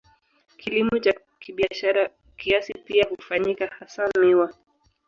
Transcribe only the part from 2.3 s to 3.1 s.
kiasi pia